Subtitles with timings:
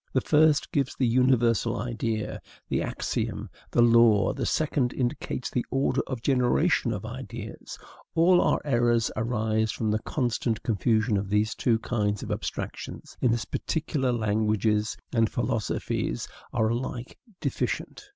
[0.13, 6.01] The first gives the universal idea, the axiom, the law; the second indicates the order
[6.07, 7.77] of generation of ideas.
[8.15, 13.15] All our errors arise from the constant confusion of these two kinds of abstractions.
[13.21, 18.09] In this particular, languages and philosophies are alike deficient.